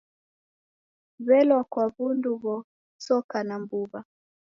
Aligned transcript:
Welwa 1.27 1.61
kwa 1.71 1.85
wundu 1.95 2.31
ghosokana 2.41 3.55
mbuw'a 3.61 3.99